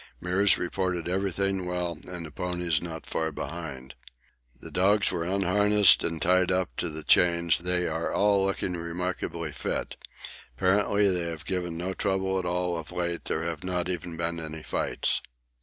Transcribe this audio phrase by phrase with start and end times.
[0.19, 3.93] Meares reported everything well and the ponies not far behind.
[4.59, 9.51] The dogs were unharnessed and tied up to the chains; they are all looking remarkably
[9.51, 9.97] fit
[10.57, 14.39] apparently they have given no trouble at all of late; there have not even been
[14.39, 15.21] any fights.